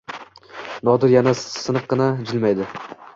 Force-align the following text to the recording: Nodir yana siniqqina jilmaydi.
Nodir 0.87 1.13
yana 1.17 1.33
siniqqina 1.43 2.09
jilmaydi. 2.31 2.71